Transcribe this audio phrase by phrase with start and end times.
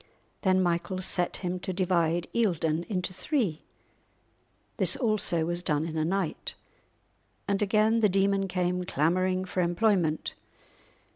[0.41, 3.65] Then Michael set him to divide Eildon into three;
[4.77, 6.55] this also was done in a night,
[7.47, 10.33] and again the demon came clamouring for employment.